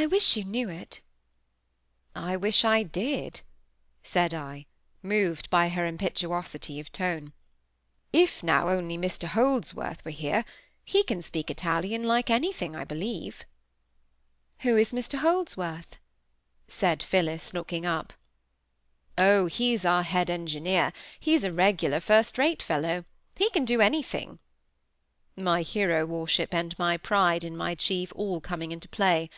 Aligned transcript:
I 0.00 0.06
wish 0.06 0.36
you 0.36 0.44
knew 0.44 0.68
it." 0.68 1.00
"I 2.14 2.36
wish 2.36 2.64
I 2.64 2.84
did," 2.84 3.40
said 4.04 4.32
I, 4.32 4.66
moved 5.02 5.50
by 5.50 5.68
her 5.70 5.84
impetuosity 5.86 6.78
of 6.78 6.92
tone. 6.92 7.32
"If, 8.12 8.40
now, 8.44 8.68
only 8.68 8.96
Mr 8.96 9.24
Holdsworth 9.26 10.04
were 10.04 10.12
here; 10.12 10.44
he 10.84 11.02
can 11.02 11.20
speak 11.20 11.50
Italian 11.50 12.04
like 12.04 12.30
anything, 12.30 12.76
I 12.76 12.84
believe." 12.84 13.44
"Who 14.60 14.76
is 14.76 14.92
Mr 14.92 15.18
Holdsworth?" 15.18 15.96
said 16.68 17.02
Phillis, 17.02 17.52
looking 17.52 17.84
up. 17.84 18.12
"Oh, 19.18 19.46
he's 19.46 19.84
our 19.84 20.04
head 20.04 20.30
engineer. 20.30 20.92
He's 21.18 21.42
a 21.42 21.52
regular 21.52 21.98
first 21.98 22.38
rate 22.38 22.62
fellow! 22.62 23.04
He 23.34 23.50
can 23.50 23.64
do 23.64 23.80
anything;" 23.80 24.38
my 25.34 25.62
hero 25.62 26.06
worship 26.06 26.54
and 26.54 26.78
my 26.78 26.98
pride 26.98 27.42
in 27.42 27.56
my 27.56 27.74
chief 27.74 28.12
all 28.14 28.40
coming 28.40 28.70
into 28.70 28.88
play. 28.88 29.28